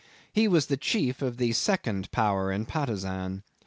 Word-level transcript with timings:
He 0.33 0.47
was 0.47 0.65
the 0.65 0.77
chief 0.77 1.21
of 1.21 1.37
the 1.37 1.53
second 1.53 2.09
power 2.11 2.51
in 2.51 2.65
Patusan. 2.65 3.43